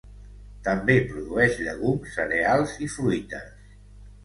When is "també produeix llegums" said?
0.67-2.17